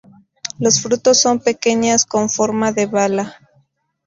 Los 0.57 0.81
frutos 0.81 1.21
son 1.21 1.41
pequeñas 1.41 2.07
con 2.07 2.27
forma 2.31 2.71
de 2.71 2.87
bala. 2.87 3.35